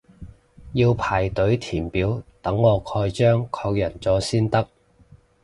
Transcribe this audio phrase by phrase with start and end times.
[0.73, 4.67] 要排隊填表等我蓋章確認咗先得